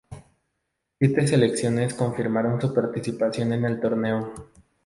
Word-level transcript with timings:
Siete 0.97 1.27
selecciones 1.27 1.93
confirmaron 1.93 2.59
su 2.59 2.73
participación 2.73 3.53
en 3.53 3.65
el 3.65 3.79
torneo. 3.79 4.33